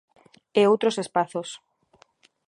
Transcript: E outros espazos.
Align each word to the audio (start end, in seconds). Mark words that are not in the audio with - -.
E 0.59 0.61
outros 0.71 0.95
espazos. 1.03 1.49